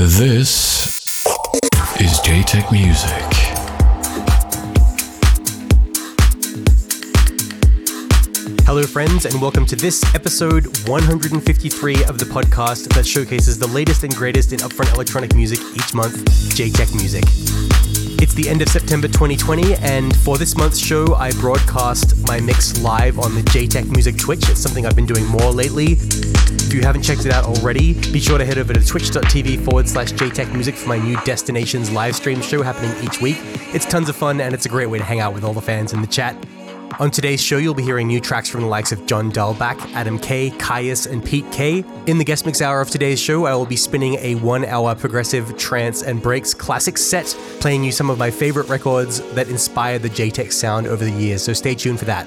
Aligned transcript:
This 0.00 1.00
is 2.00 2.20
JTech 2.20 2.70
Music. 2.70 3.10
Hello, 8.64 8.84
friends, 8.84 9.24
and 9.24 9.42
welcome 9.42 9.66
to 9.66 9.74
this 9.74 10.04
episode 10.14 10.66
153 10.86 12.04
of 12.04 12.16
the 12.16 12.26
podcast 12.26 12.94
that 12.94 13.04
showcases 13.04 13.58
the 13.58 13.66
latest 13.66 14.04
and 14.04 14.14
greatest 14.14 14.52
in 14.52 14.60
upfront 14.60 14.94
electronic 14.94 15.34
music 15.34 15.58
each 15.74 15.92
month, 15.92 16.24
JTech 16.54 16.94
Music. 16.94 17.24
It's 18.20 18.34
the 18.34 18.48
end 18.48 18.62
of 18.62 18.68
September 18.68 19.06
2020, 19.06 19.74
and 19.76 20.14
for 20.16 20.38
this 20.38 20.56
month's 20.56 20.78
show, 20.78 21.14
I 21.14 21.30
broadcast 21.32 22.26
my 22.26 22.40
mix 22.40 22.80
live 22.82 23.16
on 23.20 23.36
the 23.36 23.42
JTech 23.42 23.88
Music 23.90 24.18
Twitch. 24.18 24.48
It's 24.48 24.60
something 24.60 24.84
I've 24.86 24.96
been 24.96 25.06
doing 25.06 25.24
more 25.26 25.52
lately. 25.52 25.92
If 25.92 26.74
you 26.74 26.80
haven't 26.80 27.02
checked 27.02 27.26
it 27.26 27.32
out 27.32 27.44
already, 27.44 27.94
be 28.10 28.18
sure 28.18 28.36
to 28.36 28.44
head 28.44 28.58
over 28.58 28.74
to 28.74 28.84
twitch.tv 28.84 29.64
forward 29.64 29.88
slash 29.88 30.12
JTech 30.12 30.52
Music 30.52 30.74
for 30.74 30.88
my 30.88 30.98
new 30.98 31.16
Destinations 31.24 31.92
live 31.92 32.16
stream 32.16 32.42
show 32.42 32.60
happening 32.60 32.92
each 33.04 33.20
week. 33.20 33.36
It's 33.72 33.86
tons 33.86 34.08
of 34.08 34.16
fun, 34.16 34.40
and 34.40 34.52
it's 34.52 34.66
a 34.66 34.68
great 34.68 34.90
way 34.90 34.98
to 34.98 35.04
hang 35.04 35.20
out 35.20 35.32
with 35.32 35.44
all 35.44 35.54
the 35.54 35.62
fans 35.62 35.92
in 35.92 36.00
the 36.00 36.08
chat. 36.08 36.36
On 36.98 37.10
today's 37.10 37.40
show, 37.40 37.58
you'll 37.58 37.74
be 37.74 37.82
hearing 37.82 38.08
new 38.08 38.20
tracks 38.20 38.48
from 38.48 38.62
the 38.62 38.66
likes 38.66 38.90
of 38.90 39.06
John 39.06 39.30
Dahlback, 39.30 39.78
Adam 39.92 40.18
K, 40.18 40.50
Caius, 40.50 41.06
and 41.06 41.24
Pete 41.24 41.50
K. 41.52 41.84
In 42.06 42.18
the 42.18 42.24
guest 42.24 42.44
mix 42.44 42.60
hour 42.60 42.80
of 42.80 42.90
today's 42.90 43.20
show, 43.20 43.46
I 43.46 43.54
will 43.54 43.66
be 43.66 43.76
spinning 43.76 44.14
a 44.14 44.34
one 44.36 44.64
hour 44.64 44.94
progressive, 44.96 45.56
trance, 45.56 46.02
and 46.02 46.20
breaks 46.20 46.52
classic 46.54 46.98
set, 46.98 47.26
playing 47.60 47.84
you 47.84 47.92
some 47.92 48.10
of 48.10 48.18
my 48.18 48.30
favorite 48.30 48.68
records 48.68 49.20
that 49.34 49.48
inspired 49.48 50.02
the 50.02 50.10
JTech 50.10 50.50
sound 50.50 50.88
over 50.88 51.04
the 51.04 51.10
years, 51.12 51.42
so 51.42 51.52
stay 51.52 51.74
tuned 51.74 52.00
for 52.00 52.06
that. 52.06 52.26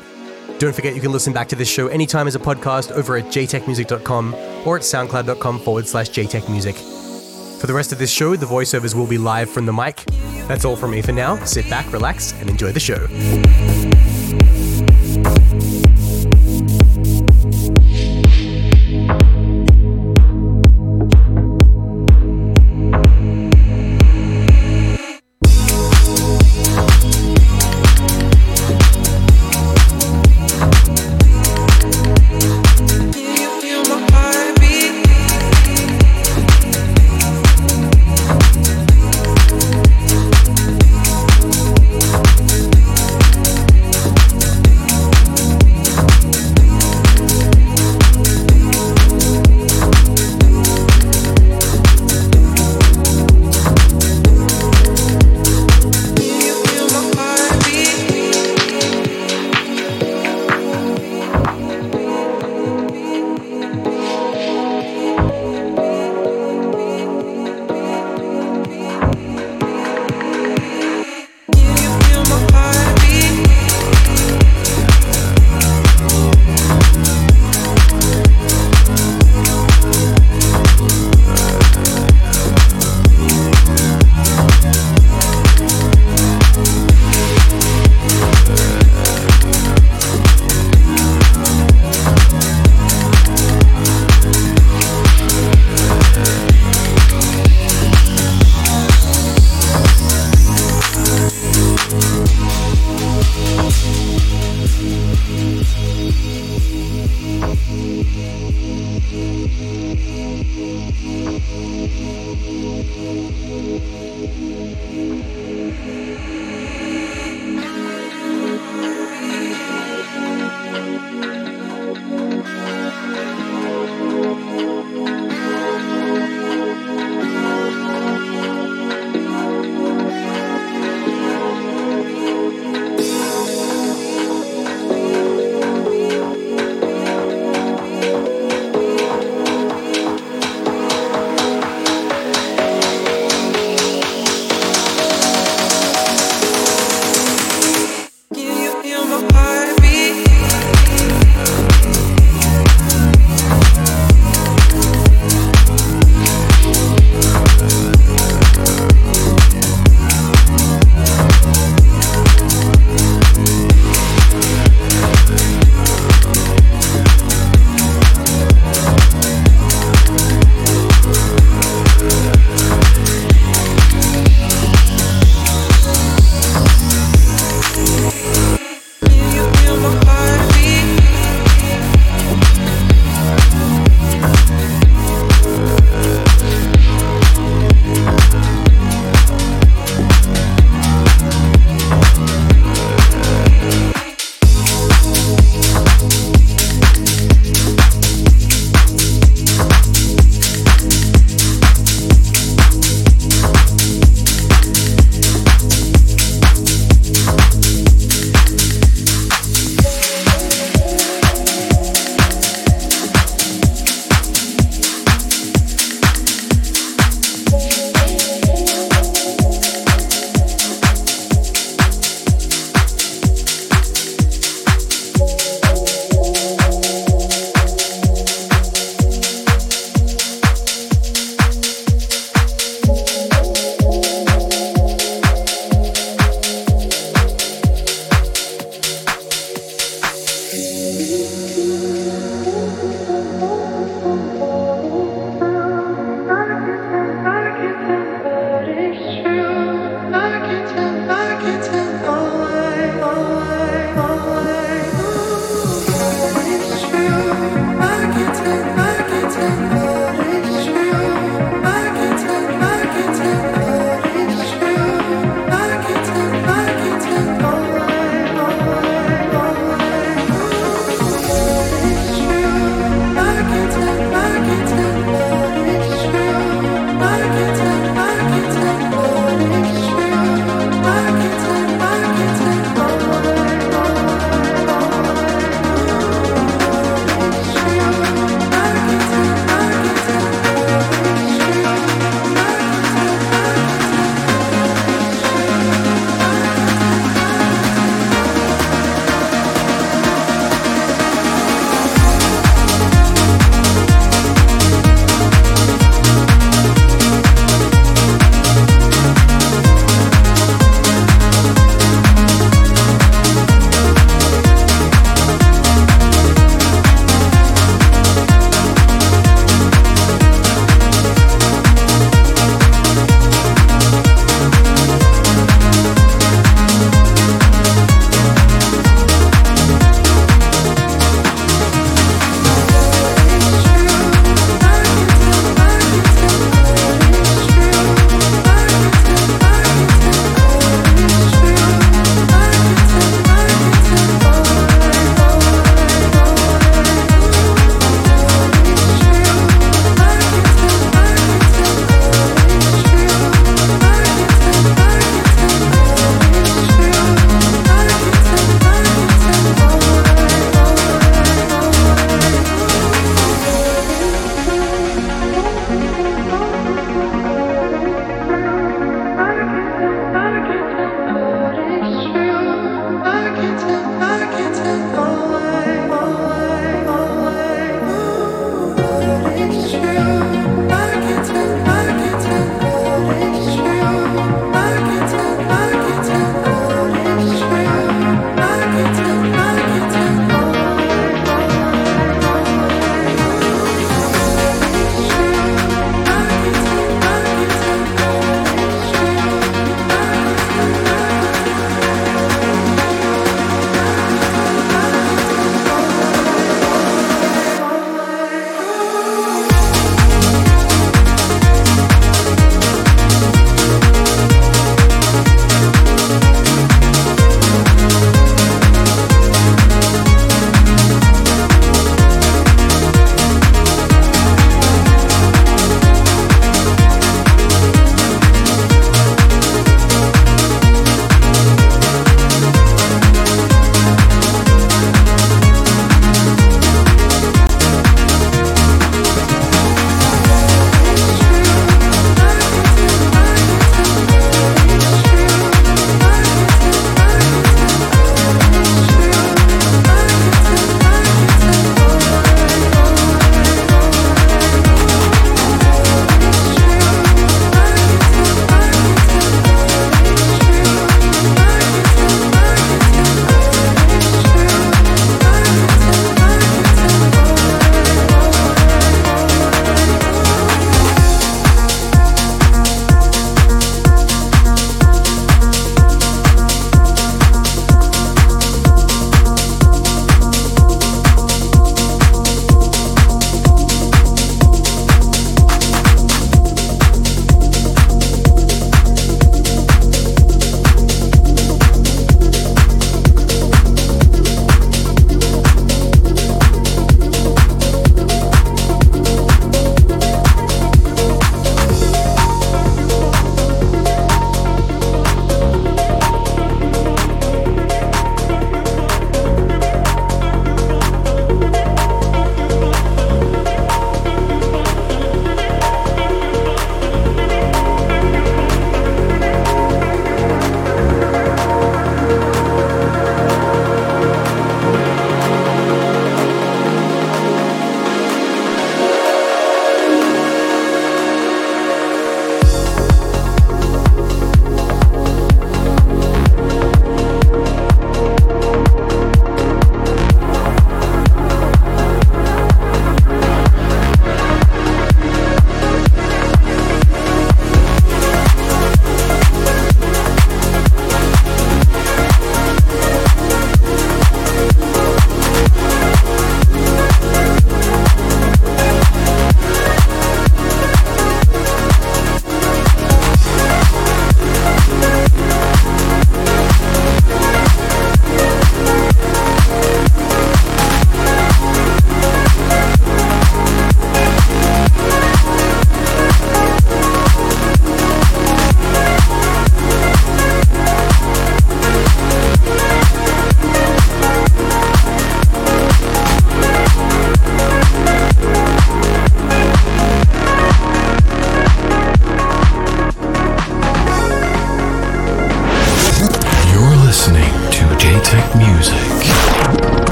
Don't 0.57 0.73
forget 0.73 0.95
you 0.95 1.01
can 1.01 1.11
listen 1.11 1.33
back 1.33 1.49
to 1.49 1.55
this 1.55 1.69
show 1.69 1.87
anytime 1.87 2.27
as 2.27 2.35
a 2.35 2.39
podcast 2.39 2.91
over 2.91 3.17
at 3.17 3.25
jtechmusic.com 3.25 4.35
or 4.65 4.77
at 4.77 4.83
soundcloud.com 4.83 5.59
forward 5.59 5.87
slash 5.87 6.11
jtechmusic. 6.11 7.59
For 7.59 7.67
the 7.67 7.73
rest 7.73 7.91
of 7.91 7.97
this 7.97 8.11
show, 8.11 8.35
the 8.35 8.45
voiceovers 8.45 8.95
will 8.95 9.07
be 9.07 9.17
live 9.17 9.49
from 9.49 9.65
the 9.65 9.73
mic. 9.73 10.05
That's 10.47 10.63
all 10.63 10.75
from 10.75 10.91
me 10.91 11.01
for 11.01 11.11
now. 11.11 11.43
Sit 11.45 11.69
back, 11.69 11.91
relax, 11.91 12.33
and 12.39 12.49
enjoy 12.49 12.71
the 12.71 12.79
show. 12.79 13.07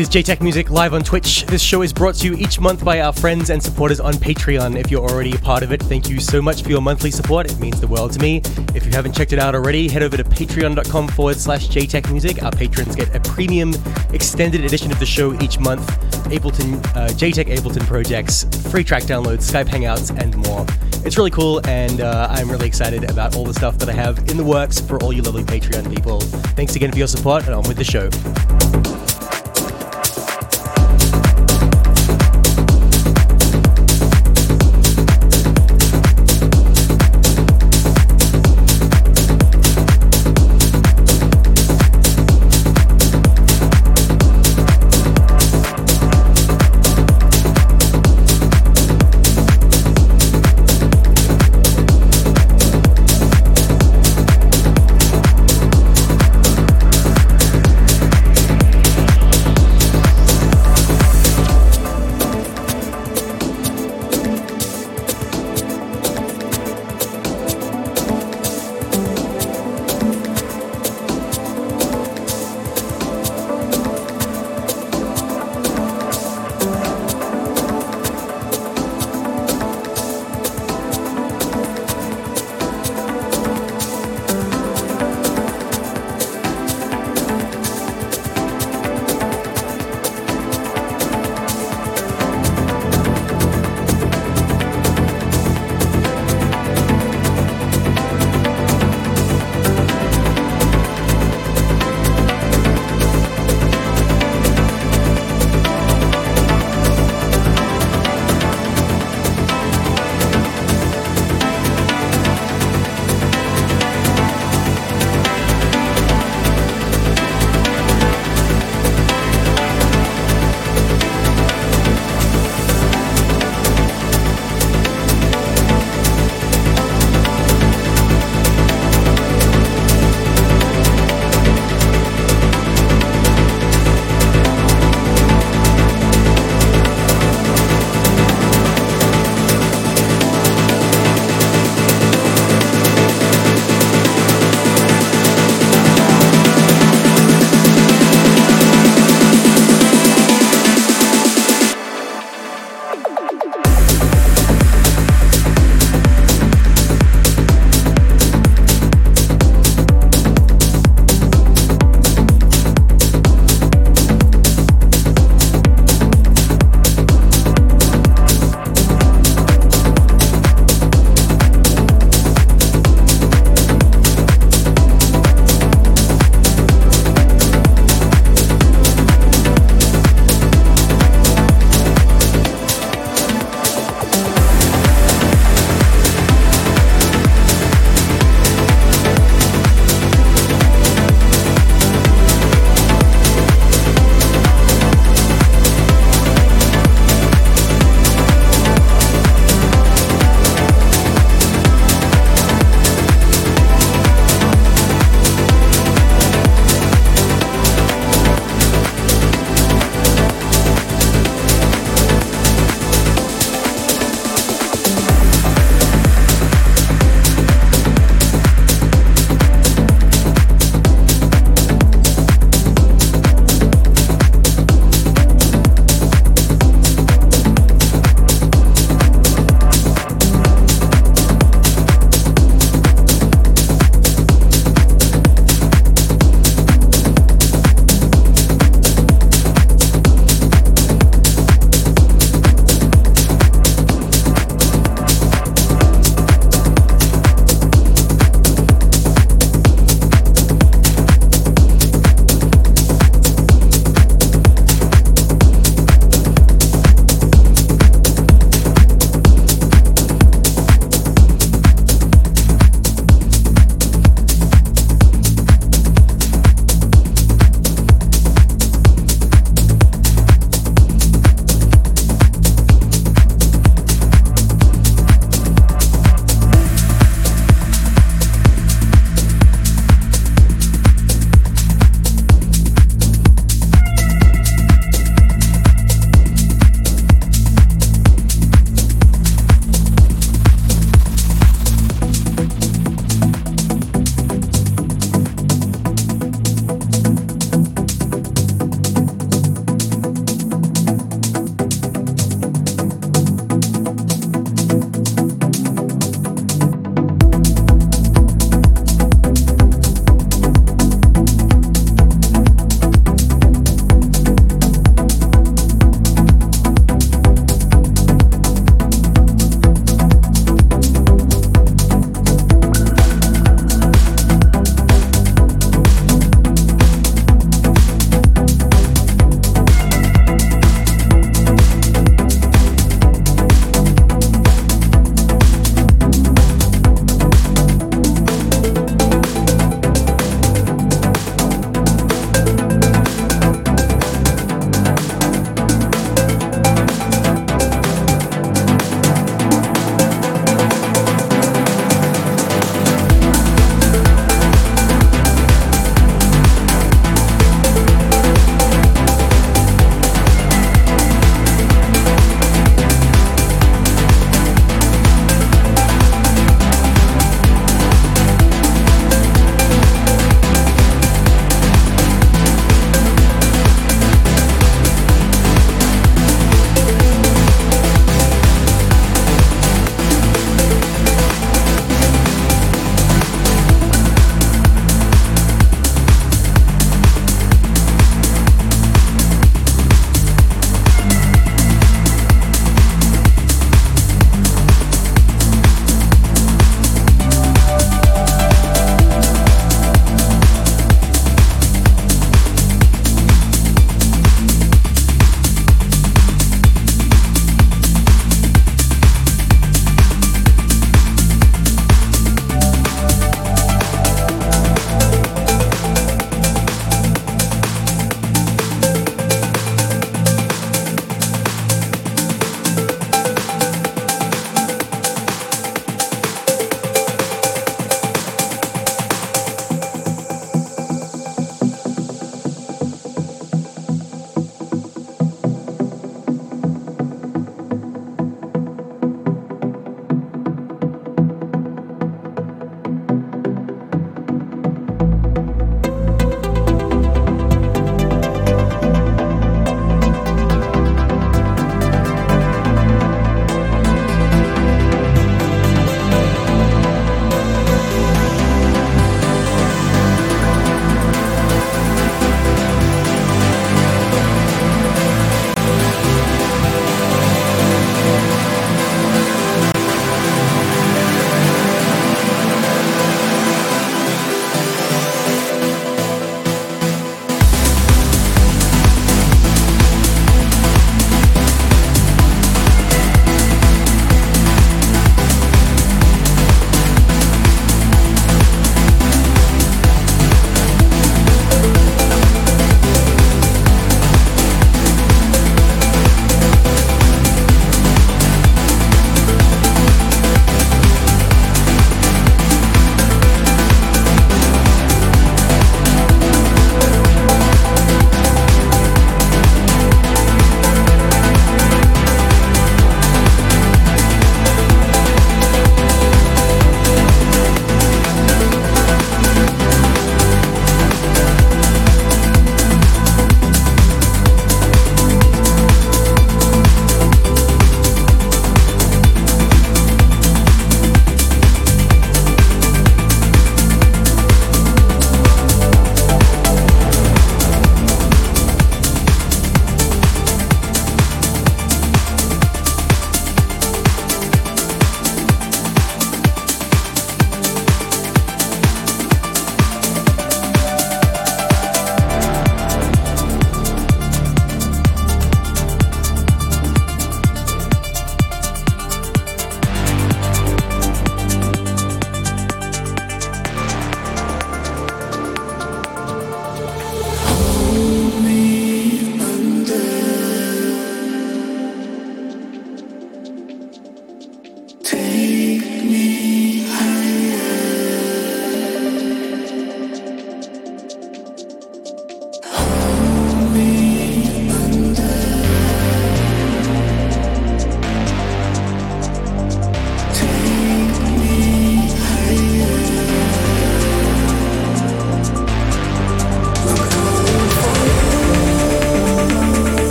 Is 0.00 0.08
JTech 0.08 0.40
Music 0.40 0.70
live 0.70 0.94
on 0.94 1.02
Twitch. 1.02 1.44
This 1.44 1.60
show 1.60 1.82
is 1.82 1.92
brought 1.92 2.14
to 2.16 2.26
you 2.26 2.34
each 2.34 2.58
month 2.58 2.82
by 2.82 3.00
our 3.00 3.12
friends 3.12 3.50
and 3.50 3.62
supporters 3.62 4.00
on 4.00 4.14
Patreon. 4.14 4.76
If 4.76 4.90
you're 4.90 5.02
already 5.02 5.34
a 5.34 5.38
part 5.38 5.62
of 5.62 5.72
it, 5.72 5.82
thank 5.82 6.08
you 6.08 6.20
so 6.20 6.40
much 6.40 6.62
for 6.62 6.70
your 6.70 6.80
monthly 6.80 7.10
support. 7.10 7.50
It 7.50 7.58
means 7.60 7.80
the 7.80 7.86
world 7.86 8.12
to 8.12 8.18
me. 8.18 8.40
If 8.74 8.86
you 8.86 8.92
haven't 8.92 9.12
checked 9.14 9.34
it 9.34 9.38
out 9.38 9.54
already, 9.54 9.88
head 9.88 10.02
over 10.02 10.16
to 10.16 10.24
patreon.com 10.24 11.08
forward 11.08 11.36
slash 11.36 11.68
JTech 11.68 12.10
Music. 12.10 12.42
Our 12.42 12.50
patrons 12.50 12.96
get 12.96 13.14
a 13.14 13.20
premium 13.20 13.74
extended 14.14 14.64
edition 14.64 14.90
of 14.90 14.98
the 15.00 15.06
show 15.06 15.34
each 15.42 15.58
month, 15.58 15.86
Ableton, 16.30 16.78
uh, 16.96 17.08
JTech 17.08 17.54
Ableton 17.54 17.86
projects, 17.86 18.44
free 18.70 18.84
track 18.84 19.02
downloads, 19.02 19.50
Skype 19.50 19.66
Hangouts, 19.66 20.16
and 20.18 20.34
more. 20.46 20.64
It's 21.04 21.18
really 21.18 21.30
cool, 21.30 21.66
and 21.66 22.00
uh, 22.00 22.28
I'm 22.30 22.50
really 22.50 22.66
excited 22.66 23.10
about 23.10 23.36
all 23.36 23.44
the 23.44 23.54
stuff 23.54 23.76
that 23.78 23.90
I 23.90 23.92
have 23.92 24.18
in 24.30 24.38
the 24.38 24.44
works 24.44 24.80
for 24.80 25.02
all 25.02 25.12
you 25.12 25.20
lovely 25.20 25.44
Patreon 25.44 25.94
people. 25.94 26.20
Thanks 26.20 26.74
again 26.74 26.90
for 26.90 26.98
your 26.98 27.08
support, 27.08 27.44
and 27.44 27.54
on 27.54 27.64
with 27.68 27.76
the 27.76 27.84
show. 27.84 28.99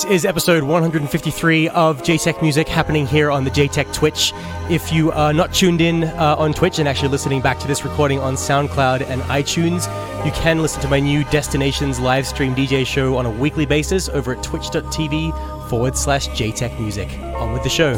This 0.00 0.10
is 0.10 0.24
episode 0.24 0.62
153 0.62 1.68
of 1.68 2.00
JTech 2.00 2.40
Music 2.40 2.66
happening 2.66 3.06
here 3.06 3.30
on 3.30 3.44
the 3.44 3.50
JTech 3.50 3.92
Twitch. 3.92 4.32
If 4.70 4.90
you 4.90 5.12
are 5.12 5.34
not 5.34 5.52
tuned 5.52 5.82
in 5.82 6.04
uh, 6.04 6.36
on 6.38 6.54
Twitch 6.54 6.78
and 6.78 6.88
actually 6.88 7.10
listening 7.10 7.42
back 7.42 7.58
to 7.58 7.68
this 7.68 7.84
recording 7.84 8.18
on 8.18 8.32
SoundCloud 8.32 9.02
and 9.02 9.20
iTunes, 9.24 9.84
you 10.24 10.32
can 10.32 10.62
listen 10.62 10.80
to 10.80 10.88
my 10.88 11.00
new 11.00 11.22
Destinations 11.24 12.00
live 12.00 12.26
stream 12.26 12.54
DJ 12.54 12.86
show 12.86 13.18
on 13.18 13.26
a 13.26 13.30
weekly 13.30 13.66
basis 13.66 14.08
over 14.08 14.34
at 14.34 14.42
twitch.tv 14.42 15.68
forward 15.68 15.98
slash 15.98 16.28
JTech 16.30 16.80
Music. 16.80 17.10
On 17.34 17.52
with 17.52 17.62
the 17.62 17.68
show. 17.68 17.92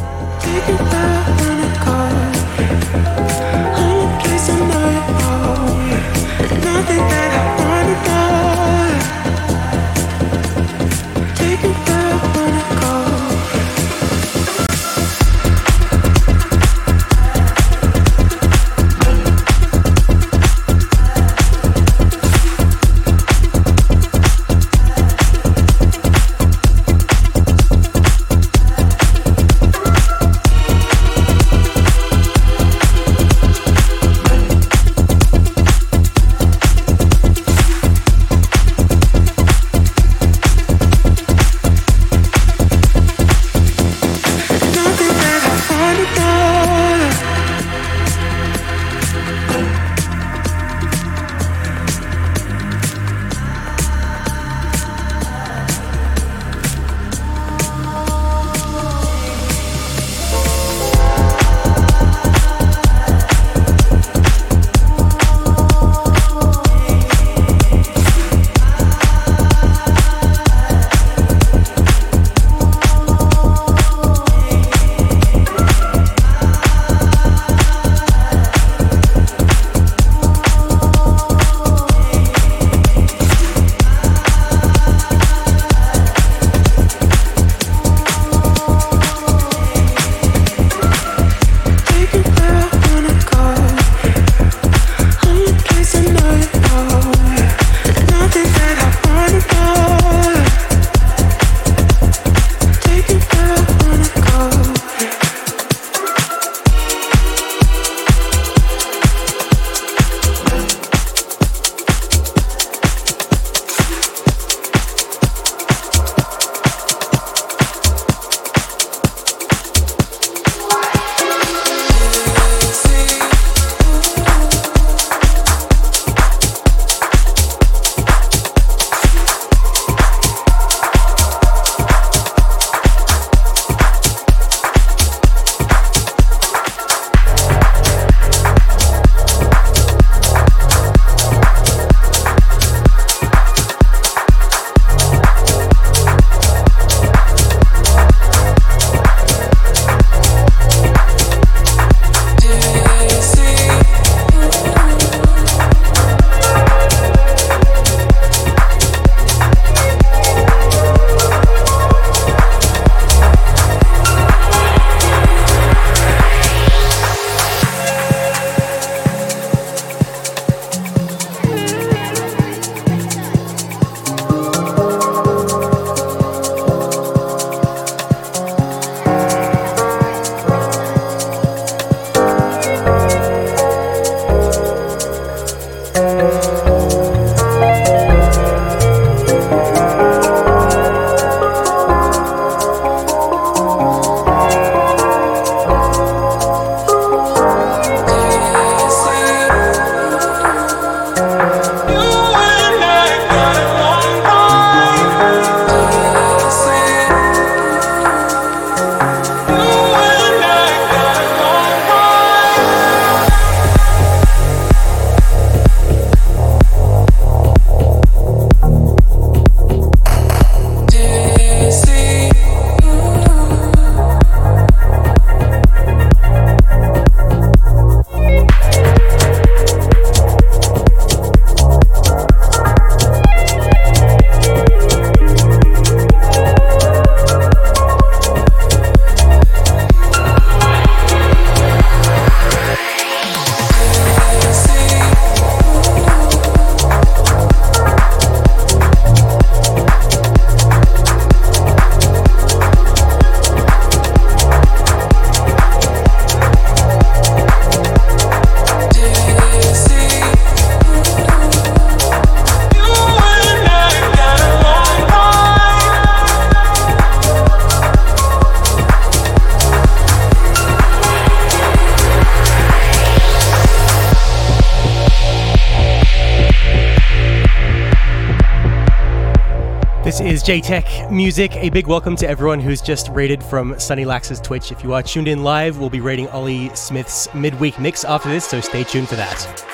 Is 280.43 280.47
J 280.47 280.61
Tech 280.61 281.11
Music. 281.11 281.55
A 281.57 281.71
big 281.71 281.87
welcome 281.87 282.17
to 282.17 282.29
everyone 282.29 282.61
who's 282.61 282.81
just 282.81 283.09
rated 283.09 283.43
from 283.43 283.79
Sunny 283.79 284.05
Lax's 284.05 284.41
Twitch. 284.41 284.73
If 284.73 284.83
you 284.83 284.93
are 284.95 285.03
tuned 285.03 285.29
in 285.29 285.43
live, 285.43 285.79
we'll 285.79 285.91
be 285.91 286.01
rating 286.01 286.29
Ollie 286.29 286.75
Smith's 286.75 287.33
midweek 287.35 287.79
mix 287.79 288.05
after 288.05 288.29
this, 288.29 288.47
so 288.47 288.61
stay 288.61 288.85
tuned 288.85 289.09
for 289.09 289.17
that. 289.17 289.72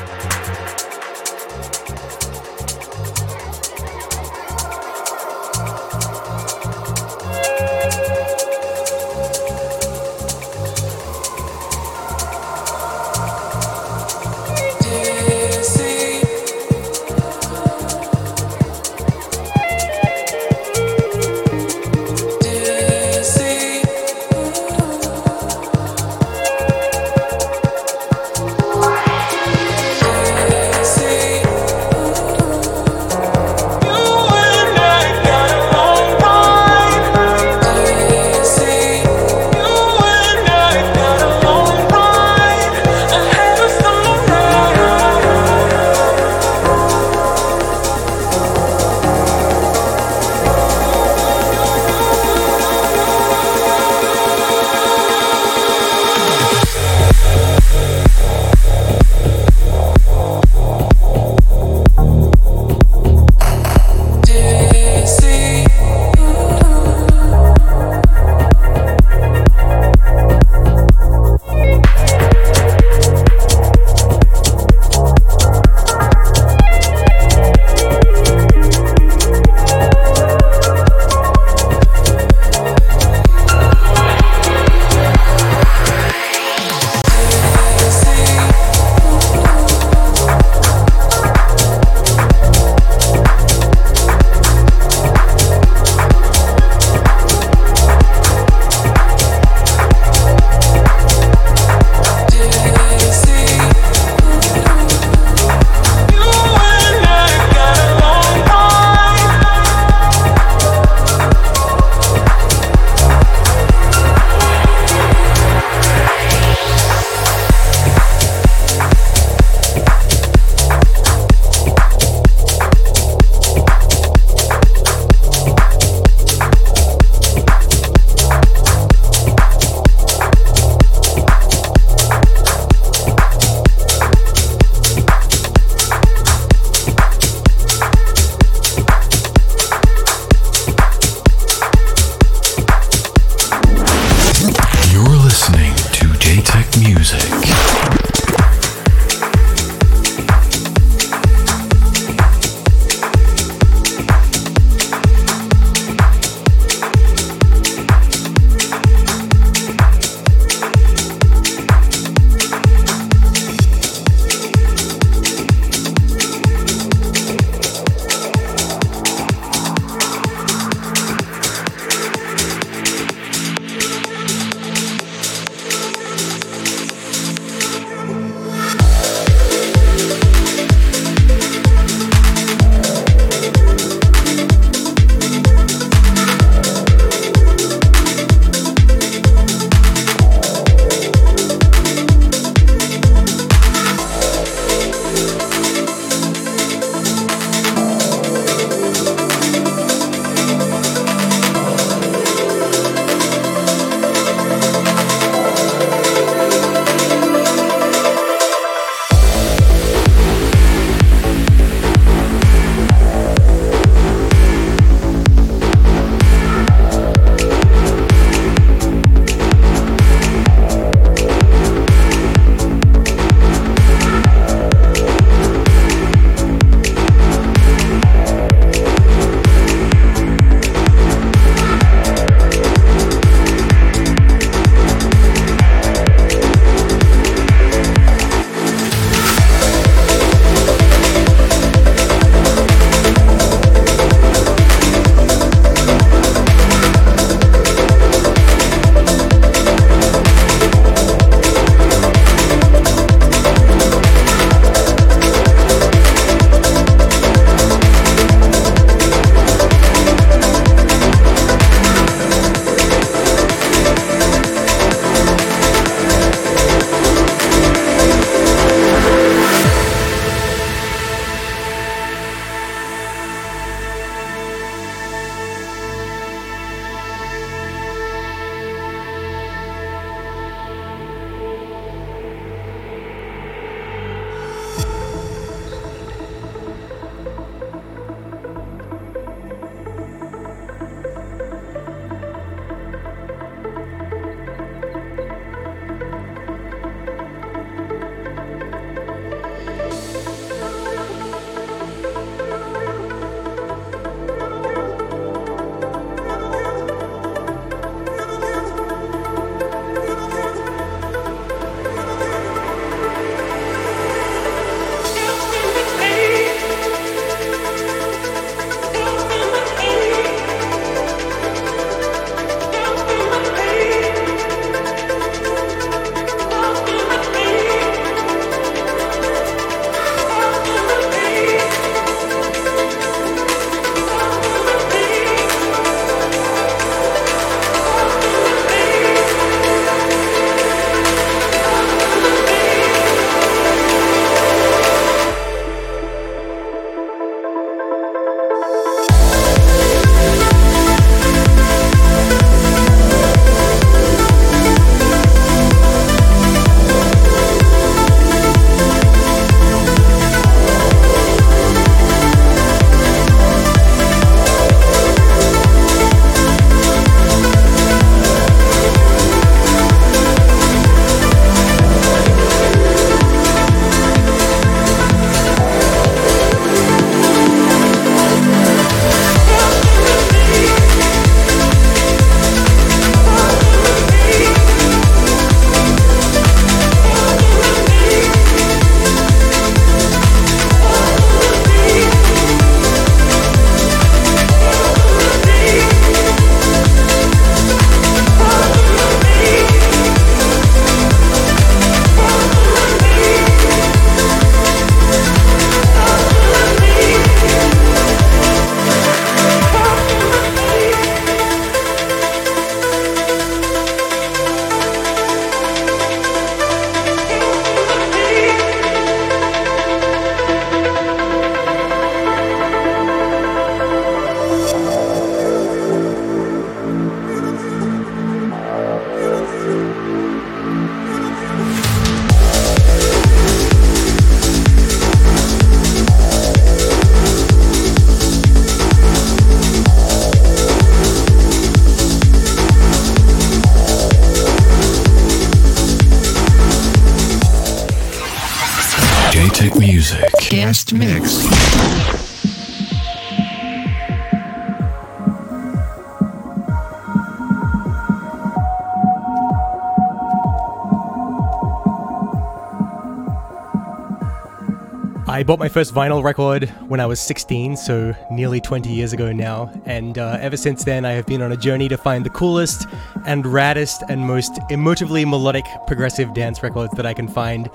Bought 465.48 465.58
my 465.58 465.66
first 465.66 465.94
vinyl 465.94 466.22
record 466.22 466.68
when 466.88 467.00
I 467.00 467.06
was 467.06 467.18
16, 467.20 467.78
so 467.78 468.14
nearly 468.30 468.60
20 468.60 468.90
years 468.90 469.14
ago 469.14 469.32
now, 469.32 469.72
and 469.86 470.18
uh, 470.18 470.36
ever 470.42 470.58
since 470.58 470.84
then 470.84 471.06
I 471.06 471.12
have 471.12 471.24
been 471.24 471.40
on 471.40 471.52
a 471.52 471.56
journey 471.56 471.88
to 471.88 471.96
find 471.96 472.22
the 472.22 472.28
coolest 472.28 472.86
and 473.24 473.46
raddest 473.46 474.02
and 474.10 474.20
most 474.20 474.56
emotively 474.70 475.26
melodic 475.26 475.64
progressive 475.86 476.34
dance 476.34 476.62
records 476.62 476.92
that 476.96 477.06
I 477.06 477.14
can 477.14 477.26
find. 477.26 477.70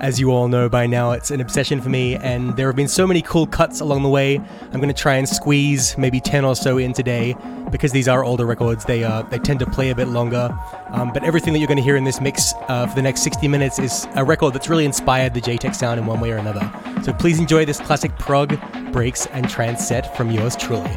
As 0.00 0.18
you 0.18 0.30
all 0.30 0.48
know 0.48 0.70
by 0.70 0.86
now, 0.86 1.10
it's 1.10 1.30
an 1.30 1.42
obsession 1.42 1.82
for 1.82 1.90
me, 1.90 2.16
and 2.16 2.56
there 2.56 2.66
have 2.66 2.76
been 2.76 2.88
so 2.88 3.06
many 3.06 3.20
cool 3.20 3.46
cuts 3.46 3.80
along 3.80 4.04
the 4.04 4.08
way. 4.08 4.36
I'm 4.72 4.80
going 4.80 4.88
to 4.88 4.94
try 4.94 5.16
and 5.16 5.28
squeeze 5.28 5.98
maybe 5.98 6.20
10 6.20 6.46
or 6.46 6.56
so 6.56 6.78
in 6.78 6.94
today 6.94 7.36
because 7.70 7.92
these 7.92 8.08
are 8.08 8.24
older 8.24 8.46
records. 8.46 8.84
They 8.86 9.04
uh, 9.04 9.22
they 9.22 9.38
tend 9.38 9.58
to 9.58 9.66
play 9.66 9.90
a 9.90 9.94
bit 9.94 10.08
longer. 10.08 10.56
Um, 10.90 11.12
but 11.12 11.24
everything 11.24 11.52
that 11.52 11.58
you're 11.58 11.68
going 11.68 11.78
to 11.78 11.82
hear 11.82 11.96
in 11.96 12.04
this 12.04 12.20
mix 12.20 12.54
uh, 12.68 12.86
for 12.86 12.94
the 12.94 13.02
next 13.02 13.22
60 13.22 13.48
minutes 13.48 13.78
is 13.78 14.06
a 14.14 14.24
record 14.24 14.54
that's 14.54 14.68
really 14.68 14.84
inspired 14.86 15.34
the 15.34 15.40
JTech 15.40 15.74
sound 15.74 16.00
in 16.00 16.06
one 16.06 16.20
way 16.20 16.30
or 16.30 16.36
another. 16.36 16.72
So 17.02 17.12
please 17.12 17.38
enjoy 17.38 17.64
this 17.64 17.78
classic 17.80 18.16
prog, 18.18 18.58
breaks, 18.92 19.26
and 19.26 19.48
trance 19.48 19.86
set 19.86 20.16
from 20.16 20.30
yours 20.30 20.56
truly. 20.56 20.96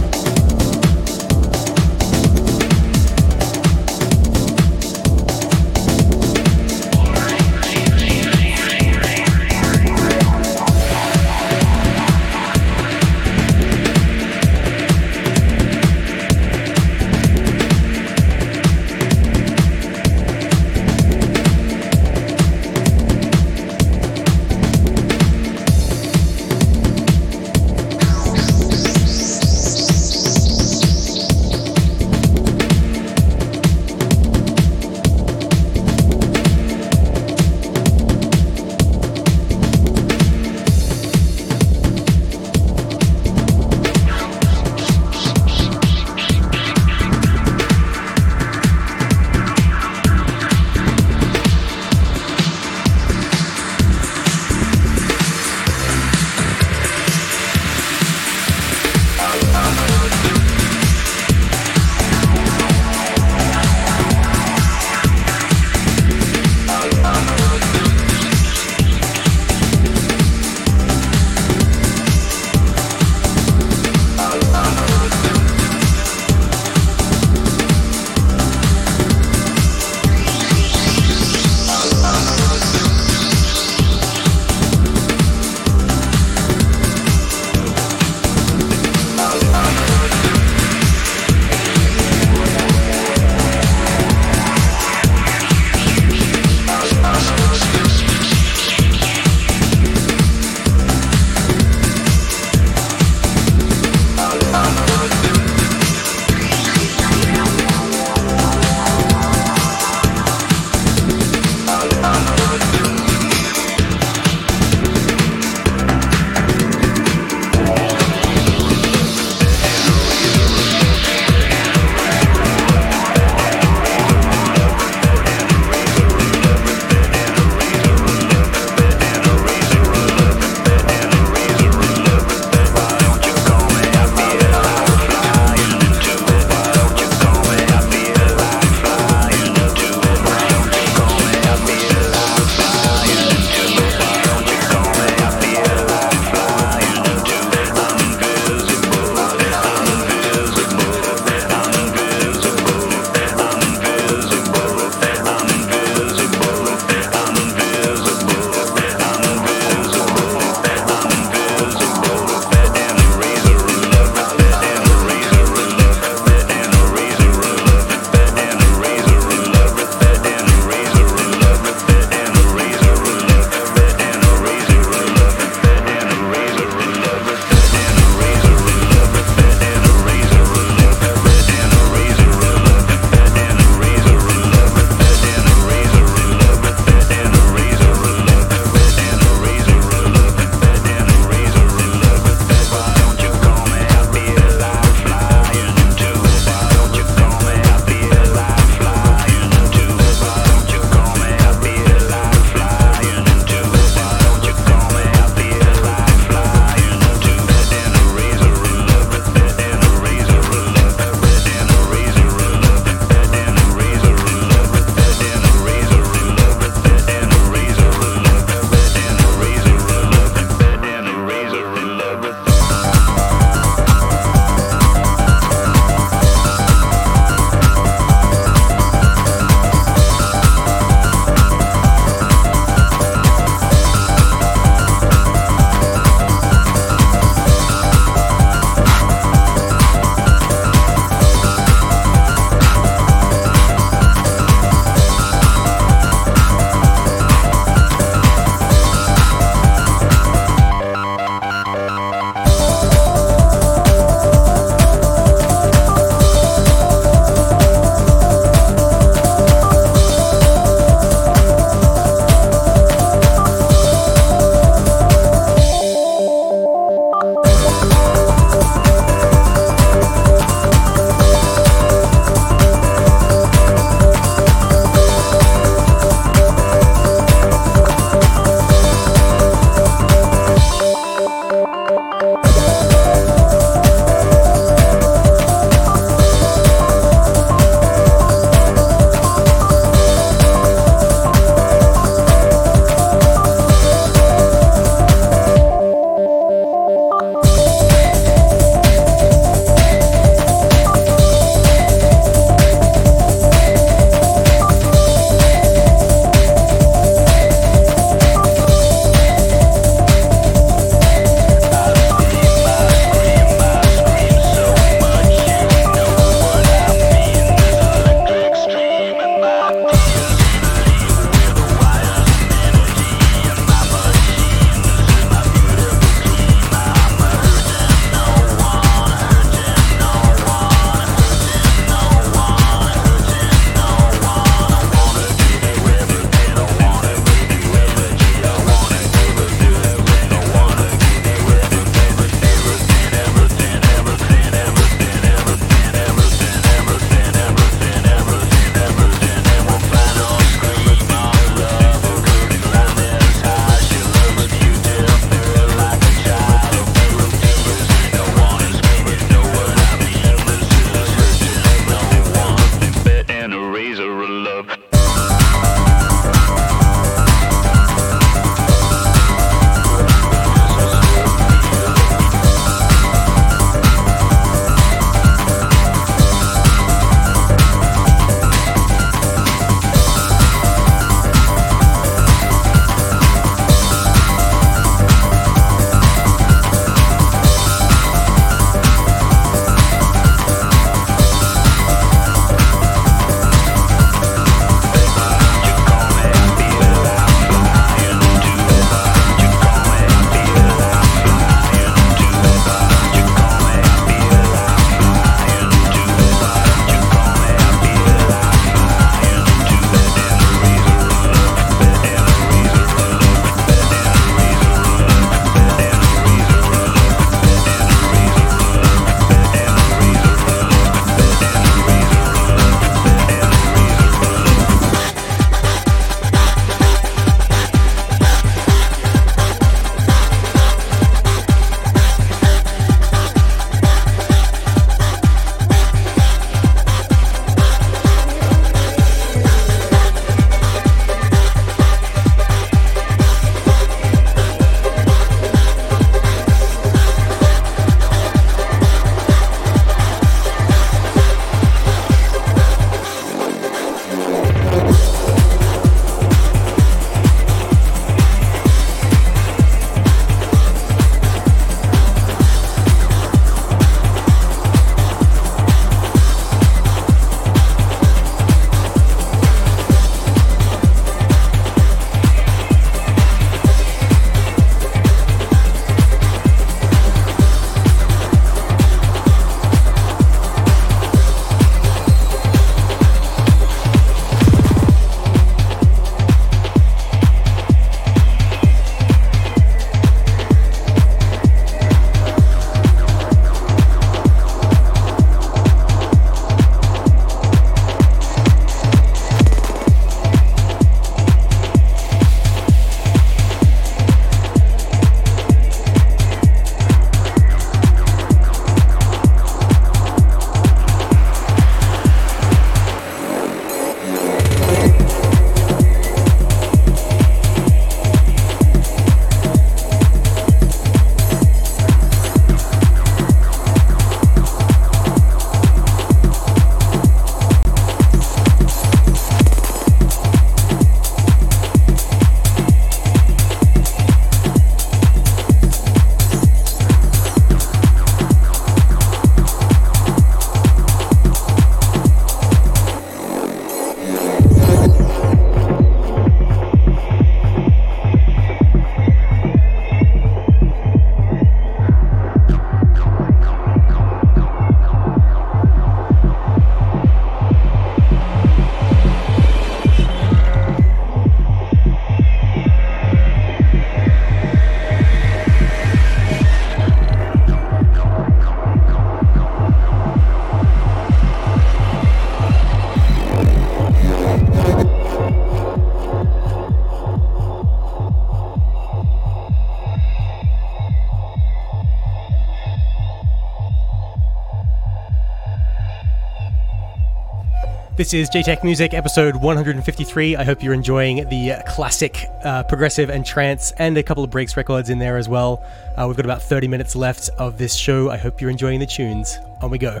This 587.98 588.14
is 588.14 588.30
JTech 588.30 588.62
Music, 588.62 588.94
episode 588.94 589.34
153. 589.34 590.36
I 590.36 590.44
hope 590.44 590.62
you're 590.62 590.72
enjoying 590.72 591.28
the 591.30 591.60
classic 591.66 592.26
uh, 592.44 592.62
progressive 592.62 593.10
and 593.10 593.26
trance 593.26 593.72
and 593.72 593.98
a 593.98 594.04
couple 594.04 594.22
of 594.22 594.30
breaks 594.30 594.56
records 594.56 594.88
in 594.88 595.00
there 595.00 595.16
as 595.16 595.28
well. 595.28 595.64
Uh, 595.96 596.04
we've 596.06 596.16
got 596.16 596.24
about 596.24 596.40
30 596.40 596.68
minutes 596.68 596.94
left 596.94 597.28
of 597.38 597.58
this 597.58 597.74
show. 597.74 598.08
I 598.08 598.16
hope 598.16 598.40
you're 598.40 598.50
enjoying 598.50 598.78
the 598.78 598.86
tunes. 598.86 599.36
On 599.62 599.68
we 599.68 599.78
go. 599.78 600.00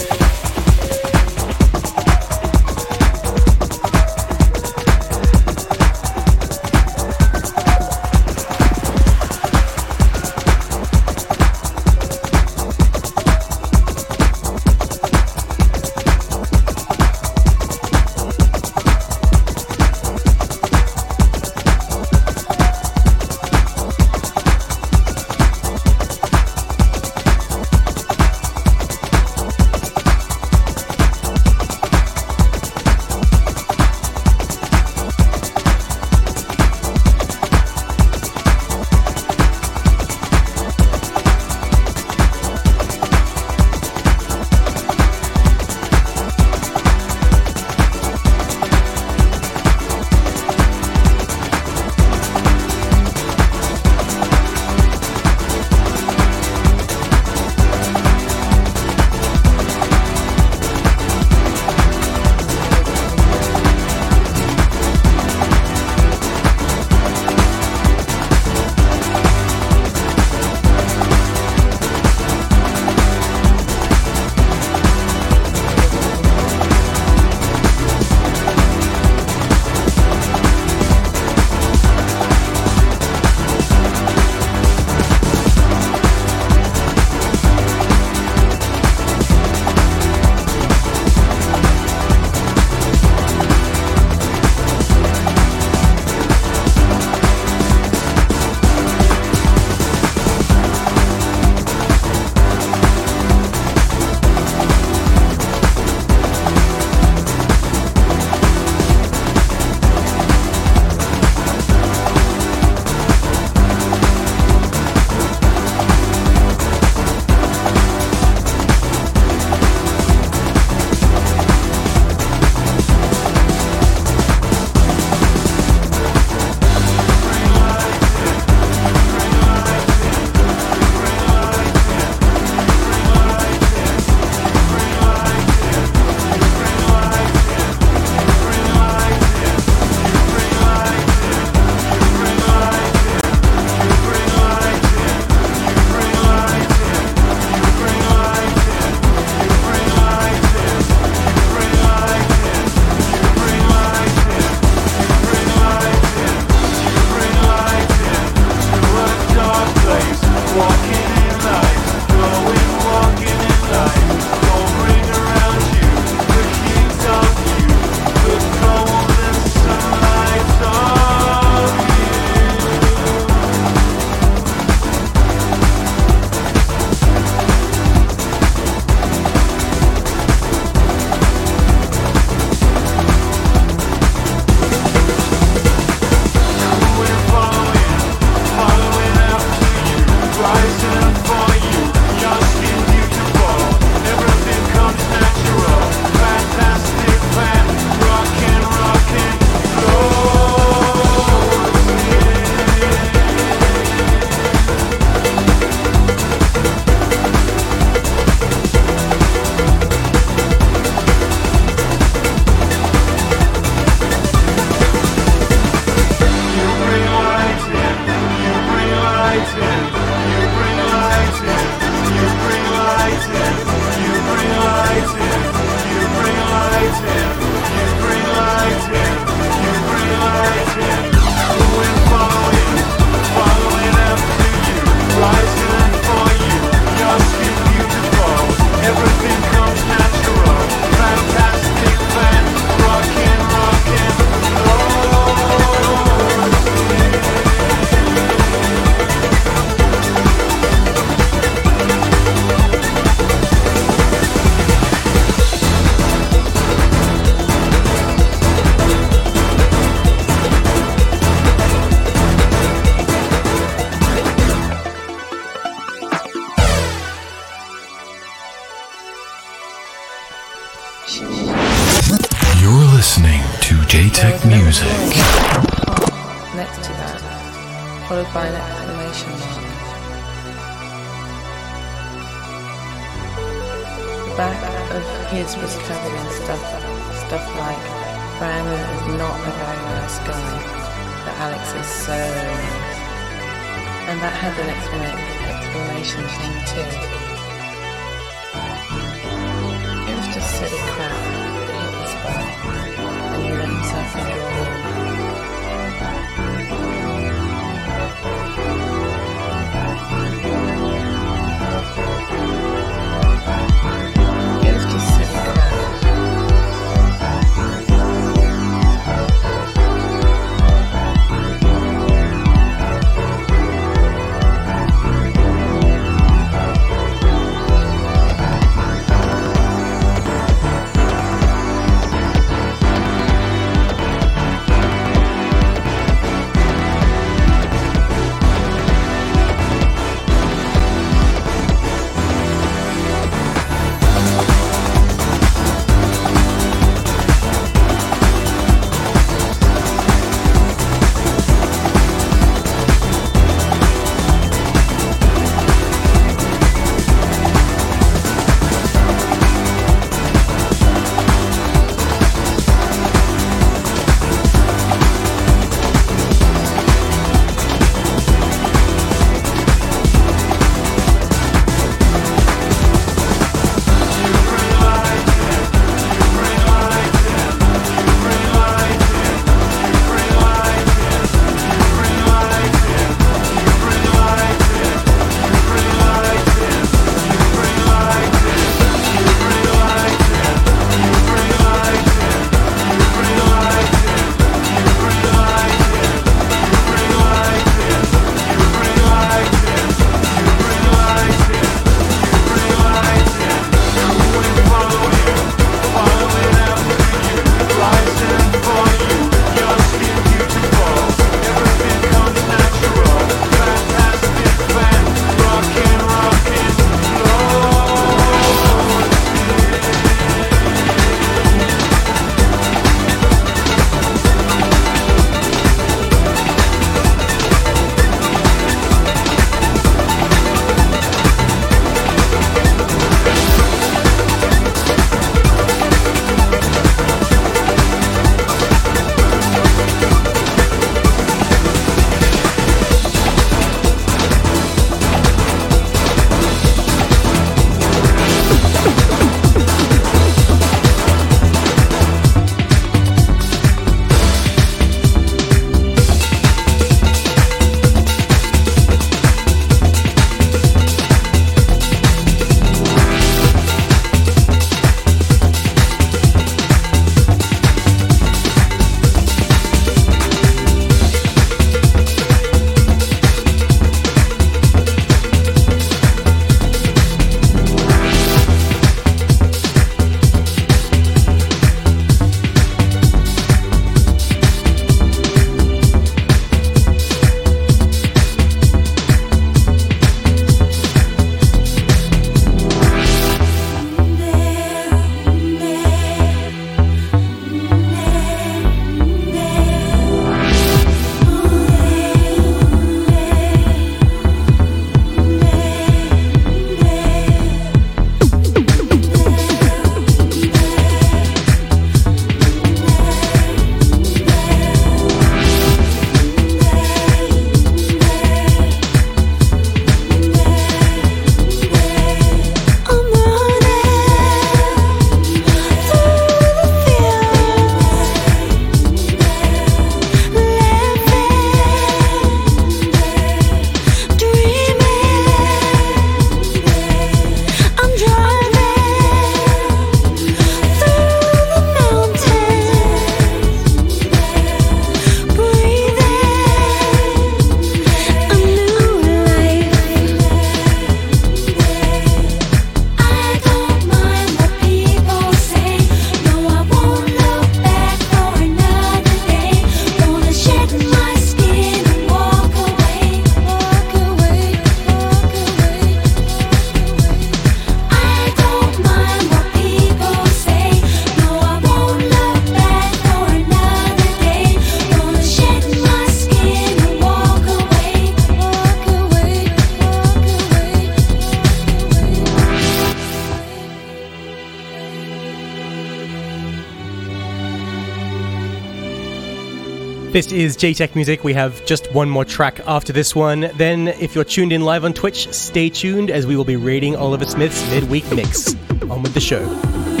This 590.11 590.33
is 590.33 590.57
JTech 590.57 590.93
Music. 590.93 591.23
We 591.23 591.31
have 591.35 591.65
just 591.65 591.89
one 591.93 592.09
more 592.09 592.25
track 592.25 592.59
after 592.67 592.91
this 592.91 593.15
one. 593.15 593.49
Then, 593.55 593.87
if 593.87 594.13
you're 594.13 594.25
tuned 594.25 594.51
in 594.51 594.59
live 594.59 594.83
on 594.83 594.91
Twitch, 594.91 595.31
stay 595.31 595.69
tuned 595.69 596.11
as 596.11 596.27
we 596.27 596.35
will 596.35 596.43
be 596.43 596.57
rating 596.57 596.97
Oliver 596.97 597.23
Smith's 597.23 597.65
midweek 597.71 598.11
mix. 598.11 598.53
On 598.89 599.01
with 599.01 599.13
the 599.13 599.21
show. 599.21 600.00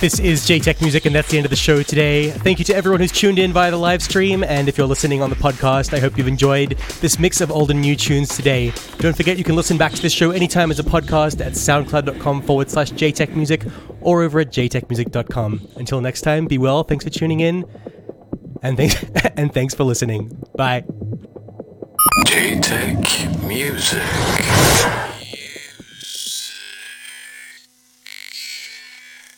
This 0.00 0.18
is 0.18 0.46
JTech 0.46 0.80
Music, 0.80 1.04
and 1.04 1.14
that's 1.14 1.30
the 1.30 1.36
end 1.36 1.44
of 1.44 1.50
the 1.50 1.56
show 1.56 1.82
today. 1.82 2.30
Thank 2.30 2.58
you 2.58 2.64
to 2.64 2.74
everyone 2.74 3.00
who's 3.00 3.12
tuned 3.12 3.38
in 3.38 3.52
via 3.52 3.70
the 3.70 3.76
live 3.76 4.02
stream, 4.02 4.42
and 4.42 4.66
if 4.66 4.78
you're 4.78 4.86
listening 4.86 5.20
on 5.20 5.28
the 5.28 5.36
podcast, 5.36 5.92
I 5.92 6.00
hope 6.00 6.16
you've 6.16 6.26
enjoyed 6.26 6.70
this 7.02 7.18
mix 7.18 7.42
of 7.42 7.50
old 7.50 7.70
and 7.70 7.82
new 7.82 7.94
tunes 7.94 8.34
today. 8.34 8.72
Don't 8.96 9.14
forget 9.14 9.36
you 9.36 9.44
can 9.44 9.56
listen 9.56 9.76
back 9.76 9.92
to 9.92 10.00
this 10.00 10.14
show 10.14 10.30
anytime 10.30 10.70
as 10.70 10.78
a 10.78 10.82
podcast 10.82 11.44
at 11.44 11.52
soundcloud.com 11.52 12.40
forward 12.40 12.70
slash 12.70 12.92
JTech 12.92 13.36
Music 13.36 13.62
or 14.00 14.22
over 14.22 14.40
at 14.40 14.50
jtechmusic.com. 14.50 15.68
Until 15.76 16.00
next 16.00 16.22
time, 16.22 16.46
be 16.46 16.56
well, 16.56 16.82
thanks 16.82 17.04
for 17.04 17.10
tuning 17.10 17.40
in, 17.40 17.66
and 18.62 18.78
thanks, 18.78 19.04
and 19.36 19.52
thanks 19.52 19.74
for 19.74 19.84
listening. 19.84 20.34
Bye. 20.56 20.84